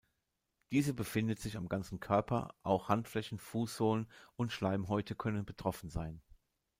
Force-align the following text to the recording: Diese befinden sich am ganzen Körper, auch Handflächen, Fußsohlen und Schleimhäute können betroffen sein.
Diese 0.71 0.95
befinden 0.95 1.37
sich 1.37 1.57
am 1.57 1.69
ganzen 1.69 1.99
Körper, 1.99 2.55
auch 2.63 2.89
Handflächen, 2.89 3.37
Fußsohlen 3.37 4.07
und 4.35 4.51
Schleimhäute 4.51 5.13
können 5.13 5.45
betroffen 5.45 5.91
sein. 5.91 6.23